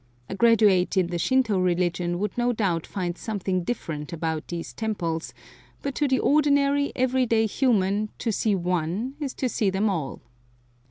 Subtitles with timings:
[0.29, 5.31] A graduate in the Shinto religion would no doubt find something different about these temples,
[5.83, 10.19] but to the ordinary, every day human, to see one is to see them all.